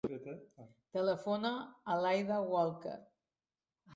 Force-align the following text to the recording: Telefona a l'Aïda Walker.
Telefona 0.97 1.51
a 1.95 1.99
l'Aïda 2.05 2.39
Walker. 2.53 2.97